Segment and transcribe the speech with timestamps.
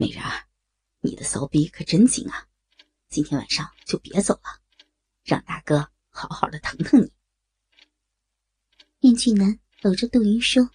[0.00, 0.46] 美人儿，
[1.00, 2.48] 你的骚逼可真紧啊！
[3.10, 4.62] 今天晚上就别走了，
[5.22, 7.12] 让大哥好好的疼疼你。
[9.00, 10.70] 面具男搂着杜云说：“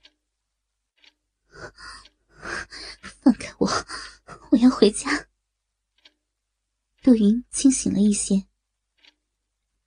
[3.01, 3.67] 放开我，
[4.51, 5.27] 我要回家。”
[7.01, 8.45] 杜云清醒了一些，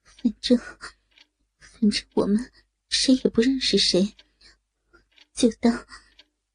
[0.02, 0.58] 反正，
[1.60, 2.52] 反正我们
[2.88, 4.16] 谁也不认识谁，
[5.32, 5.86] 就当，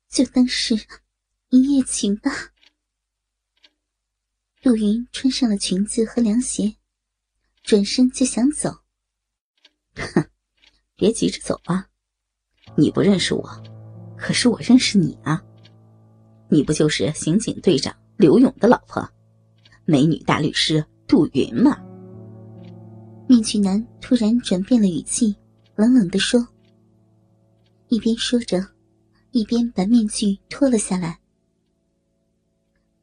[0.09, 0.75] 就当是
[1.47, 2.49] 一夜情吧。
[4.63, 6.73] 杜云穿上了裙子和凉鞋，
[7.63, 8.73] 转身就想走。
[9.93, 10.25] 哼，
[10.95, 11.85] 别急着走啊！
[12.77, 13.43] 你不认识我，
[14.17, 15.43] 可是我认识你啊！
[16.47, 19.05] 你不就是刑警队长刘勇的老婆？
[19.83, 21.77] 美女大律师杜云吗。
[23.27, 25.35] 面具男突然转变了语气，
[25.75, 26.47] 冷冷的说。
[27.89, 28.65] 一边说着，
[29.31, 31.19] 一边把面具脱了下来。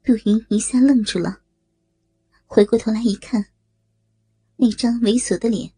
[0.02, 1.39] 杜云一下愣住了，
[2.53, 3.47] 回过头来一看，
[4.56, 5.70] 那张猥琐的脸，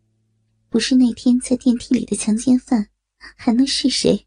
[0.71, 2.89] 不是那天在电梯里的强奸犯，
[3.37, 4.27] 还能是谁？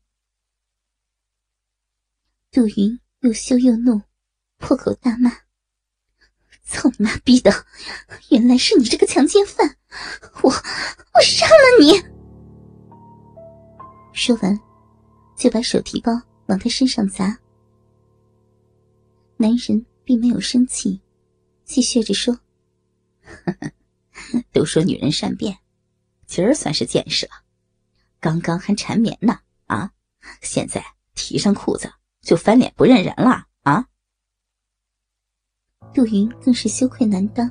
[2.52, 4.00] 杜云又羞又怒，
[4.60, 5.32] 破口大骂。
[6.62, 7.52] 操你妈逼的！
[8.30, 9.78] 原来是你这个强奸犯！
[10.44, 12.00] 我我杀了你！
[14.14, 14.60] 说完，
[15.36, 16.12] 就把手提包
[16.46, 17.40] 往他身上砸。
[19.38, 21.02] 男人并没有生气，
[21.66, 22.40] 继续着说
[24.54, 25.58] ：“都说女人善变，
[26.26, 27.32] 今儿算是见识了。
[28.20, 29.92] 刚刚还缠绵呢，啊，
[30.42, 30.84] 现在
[31.16, 33.88] 提上裤子就翻脸不认人了啊！”
[35.94, 37.50] 杜云更是羞愧难当，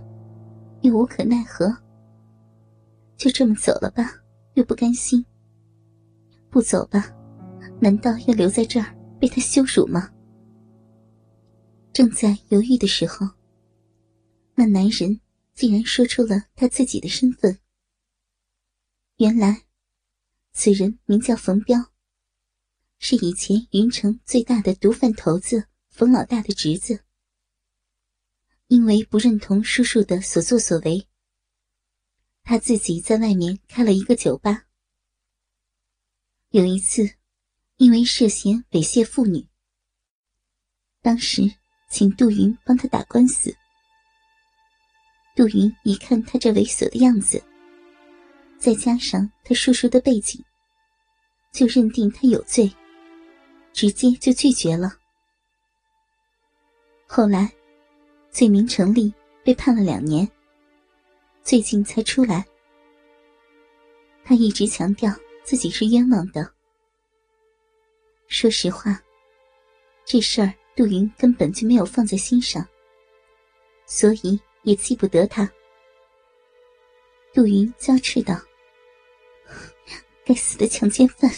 [0.82, 1.76] 又无可奈何。
[3.16, 4.12] 就这么走了吧，
[4.54, 5.24] 又不甘心；
[6.50, 7.10] 不走吧，
[7.80, 10.10] 难道要留在这儿被他羞辱吗？
[11.92, 13.26] 正在犹豫的时候，
[14.54, 15.20] 那男人
[15.54, 17.58] 竟然说出了他自己的身份。
[19.16, 19.64] 原来，
[20.52, 21.92] 此人名叫冯彪，
[22.98, 27.04] 是以前云城最大的毒贩头子冯老大的侄子。
[28.68, 31.06] 因为不认同叔叔的所作所为，
[32.42, 34.66] 他自己在外面开了一个酒吧。
[36.48, 37.16] 有一次，
[37.76, 39.46] 因为涉嫌猥亵妇女，
[41.02, 41.42] 当时
[41.90, 43.54] 请杜云帮他打官司。
[45.34, 47.42] 杜云一看他这猥琐的样子，
[48.58, 50.42] 再加上他叔叔的背景，
[51.52, 52.70] 就认定他有罪，
[53.72, 54.92] 直接就拒绝了。
[57.06, 57.50] 后来。
[58.30, 59.14] 罪名成立，
[59.44, 60.28] 被判了两年。
[61.44, 62.44] 最近才出来。
[64.24, 65.14] 他一直强调
[65.44, 66.52] 自己是冤枉的。
[68.26, 69.00] 说实话，
[70.04, 72.66] 这事儿杜云根本就没有放在心上，
[73.86, 75.50] 所以也记不得他。
[77.32, 78.38] 杜云娇斥道
[80.26, 81.30] ：“该死的强奸犯，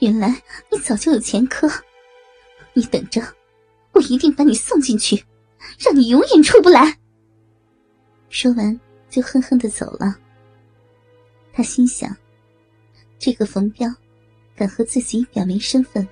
[0.00, 1.70] 原来你早就有前科。
[2.74, 3.22] 你等着，
[3.92, 5.24] 我一定把你送进去。”
[5.80, 6.96] 让你永远出不来。
[8.28, 8.78] 说完，
[9.10, 10.16] 就恨恨的走了。
[11.52, 12.14] 他心想：
[13.18, 13.92] 这个冯彪，
[14.54, 16.06] 敢和自己表明身份，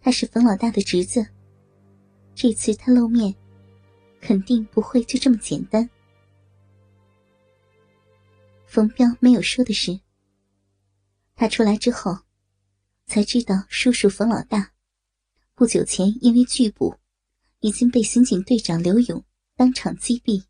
[0.00, 1.26] 他是冯老大的侄子。
[2.34, 3.34] 这次他露面，
[4.22, 5.90] 肯定不会就这么简单。
[8.66, 10.00] 冯彪没有说的是，
[11.34, 12.16] 他出来之后，
[13.04, 14.72] 才知道叔叔冯老大，
[15.54, 16.96] 不久前因为拒捕。
[17.64, 19.24] 已经被刑警队长刘勇
[19.54, 20.46] 当场击毙。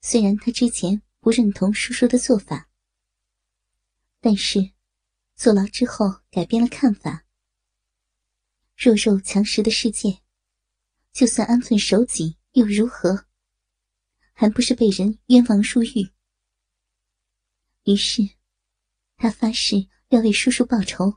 [0.00, 2.68] 虽然他之前不认同叔叔的做法，
[4.20, 4.72] 但是
[5.36, 7.24] 坐牢之后改变了看法。
[8.76, 10.18] 弱肉强食的世界，
[11.18, 13.24] 就算安分守己又如何？
[14.32, 16.08] 还不是被人冤枉入狱？
[17.86, 18.22] 于是，
[19.16, 21.12] 他发誓要为叔叔报仇，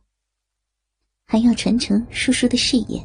[1.23, 2.99] 还要传承叔叔的事业。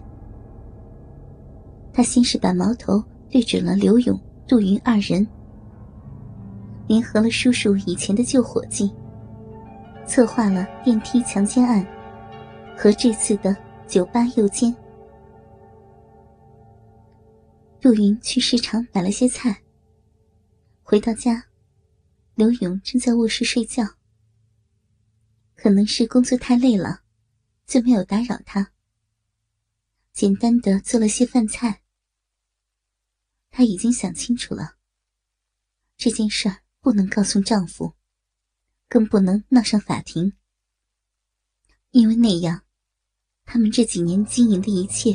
[1.92, 4.18] 他先是把矛头对准了刘勇、
[4.48, 5.28] 杜云二人，
[6.88, 8.90] 联合了叔叔以前的旧伙计，
[10.06, 11.86] 策划了电梯强奸案
[12.74, 13.54] 和这次的
[13.86, 14.74] 酒吧诱奸。
[17.82, 19.62] 陆云去市场买了些菜，
[20.82, 21.46] 回到家，
[22.34, 23.84] 刘勇正在卧室睡觉，
[25.54, 27.02] 可能是工作太累了，
[27.66, 28.72] 就没有打扰他，
[30.12, 31.82] 简单的做了些饭菜。
[33.50, 34.76] 他已经想清楚了，
[35.96, 36.50] 这件事
[36.80, 37.94] 不能告诉丈夫，
[38.88, 40.32] 更不能闹上法庭，
[41.90, 42.64] 因为那样，
[43.44, 45.12] 他们这几年经营的一切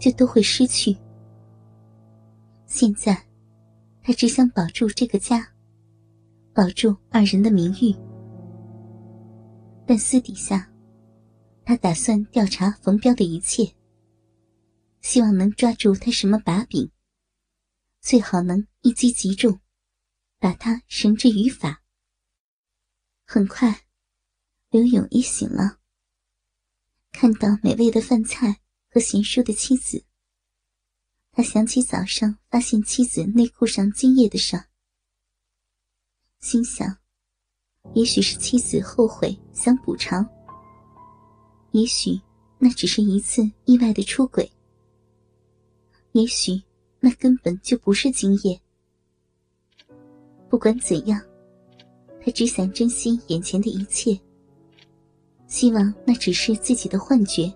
[0.00, 0.96] 就都会失去。
[2.66, 3.26] 现在，
[4.02, 5.54] 他只想保住这个家，
[6.52, 7.94] 保住二人的名誉。
[9.86, 10.72] 但私底下，
[11.64, 13.74] 他打算调查冯彪的一切，
[15.02, 16.90] 希望能抓住他什么把柄，
[18.00, 19.60] 最好能一击即中，
[20.38, 21.82] 把他绳之于法。
[23.26, 23.86] 很快，
[24.70, 25.78] 刘勇也醒了，
[27.12, 30.04] 看到美味的饭菜和贤淑的妻子，
[31.34, 34.56] 他想起早上发现妻子内裤上精液的事，
[36.40, 36.96] 心想。
[37.92, 40.26] 也许是妻子后悔想补偿，
[41.72, 42.18] 也许
[42.58, 44.50] 那只是一次意外的出轨，
[46.12, 46.62] 也许
[46.98, 48.58] 那根本就不是精液。
[50.48, 51.20] 不管怎样，
[52.24, 54.18] 他只想珍惜眼前的一切，
[55.46, 57.52] 希望那只是自己的幻觉。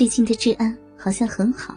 [0.00, 1.76] 最近的治安好像很好，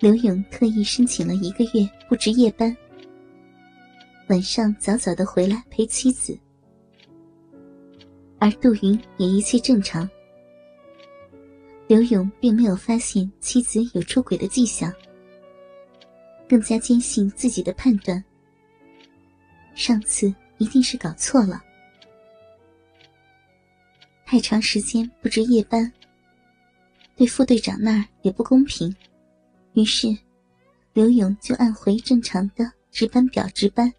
[0.00, 2.76] 刘勇特意申请了一个月不值夜班。
[4.26, 6.36] 晚上早早的回来陪妻子，
[8.40, 10.10] 而杜云也一切正常。
[11.86, 14.92] 刘勇并没有发现妻子有出轨的迹象，
[16.48, 18.20] 更加坚信自己的判断。
[19.76, 21.62] 上次一定是搞错了，
[24.26, 25.92] 太长时间不值夜班，
[27.16, 28.94] 对副队长那儿也不公平。
[29.74, 30.16] 于是，
[30.92, 33.92] 刘勇就按回正常的值班表值班。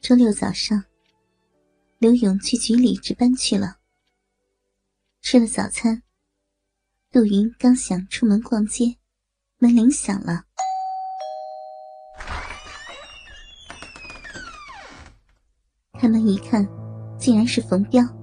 [0.00, 0.84] 周六早上，
[1.98, 3.76] 刘勇去局里值班去了。
[5.20, 6.02] 吃了早餐，
[7.10, 8.96] 杜云刚想出门逛街，
[9.58, 10.44] 门铃响了。
[16.00, 16.66] 开门一看，
[17.18, 18.17] 竟然是冯彪。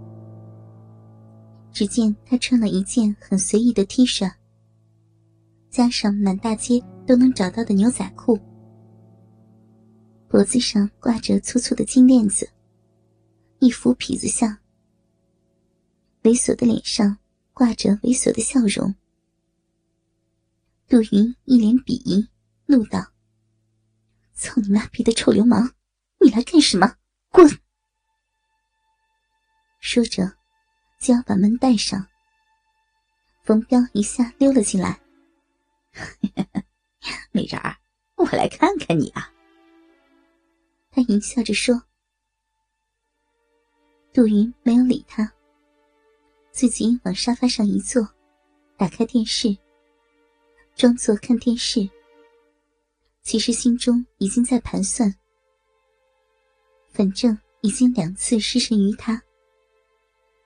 [1.76, 4.32] 只见他穿了一件很随意的 T 恤，
[5.70, 8.40] 加上满大街都能找到的牛仔裤。
[10.30, 12.50] 脖子上挂着粗粗的金链子，
[13.60, 14.58] 一副痞子相。
[16.24, 17.18] 猥琐的脸上
[17.54, 18.96] 挂着猥琐的笑容。
[20.88, 22.26] 杜云一脸鄙夷，
[22.68, 23.06] 怒道
[24.34, 25.74] ：“操你妈逼的臭流氓，
[26.22, 26.96] 你来干什么？
[27.32, 27.46] 滚！”
[29.82, 30.38] 说着，
[31.00, 32.06] 就要把门带上。
[33.44, 35.00] 冯彪一下溜了进来
[37.32, 37.78] ：“美人儿，
[38.16, 39.32] 我来看看你啊。”
[40.90, 41.84] 他淫笑着说
[44.14, 45.32] ：“杜云没有理他，
[46.52, 48.08] 自己往沙发上一坐，
[48.78, 49.56] 打开电视，
[50.76, 51.88] 装作看电视。
[53.22, 55.14] 其实心中已经在盘算，
[56.90, 59.22] 反正已经两次失神于他，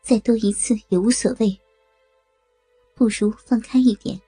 [0.01, 1.59] 再多一次也无所谓。
[2.95, 4.19] 不如放开一点，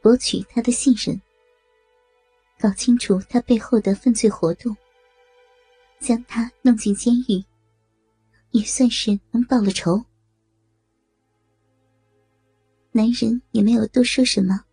[0.00, 1.20] 博取他的信任，
[2.58, 4.76] 搞清楚他背后的犯罪活动。”
[6.00, 7.44] 将他弄进监狱，
[8.52, 10.04] 也算是能报了仇。
[12.92, 14.64] 男人也没有多说什么，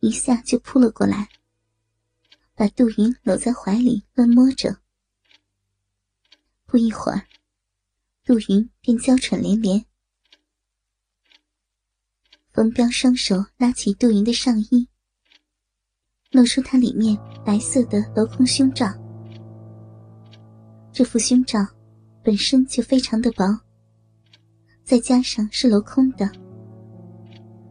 [0.00, 1.28] 一下就扑了过来，
[2.56, 4.80] 把杜云搂在怀里乱摸着。
[6.66, 7.24] 不一会儿，
[8.30, 9.84] 杜云便娇喘连连。
[12.52, 14.88] 冯彪双手拉起杜云的上衣，
[16.30, 18.86] 露出他里面白色的镂空胸罩。
[20.92, 21.58] 这副胸罩
[22.22, 23.44] 本身就非常的薄，
[24.84, 26.30] 再加上是镂空的，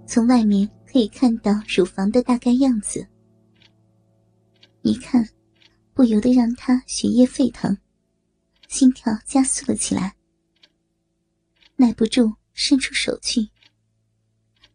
[0.05, 3.07] 从外面可以看到乳房的大概样子。
[4.81, 5.25] 一看，
[5.93, 7.77] 不由得让他血液沸腾，
[8.67, 10.17] 心跳加速了起来，
[11.81, 13.47] 耐不住伸出手去，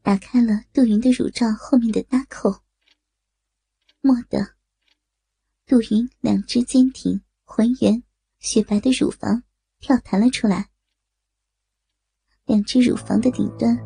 [0.00, 2.50] 打开了杜云的乳罩后面的搭扣。
[4.00, 4.38] 蓦地，
[5.66, 8.02] 杜云两只坚挺浑圆。
[8.38, 9.42] 雪白的乳房
[9.80, 10.70] 跳弹了出来，
[12.46, 13.78] 两只乳房的顶端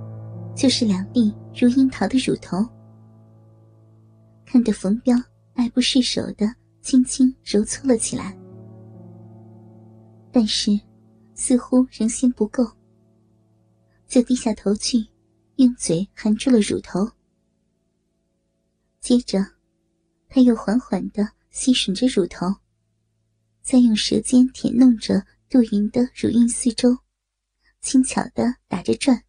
[0.57, 2.59] 就是两粒如樱桃的乳头。
[4.45, 5.17] 看得冯彪
[5.55, 8.39] 爱不释手的轻轻揉搓了起来，
[10.33, 10.71] 但是
[11.35, 12.65] 似乎仍嫌不够，
[14.09, 15.07] 就低下头去，
[15.57, 17.13] 用嘴含住了乳头。
[19.01, 19.39] 接着，
[20.29, 22.47] 他又缓缓的吸吮着乳头。
[23.61, 26.97] 再用舌尖舔弄着杜云的乳晕四周，
[27.83, 29.23] 轻巧的打着转。